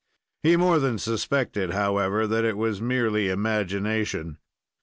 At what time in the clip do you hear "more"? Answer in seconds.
0.57-0.79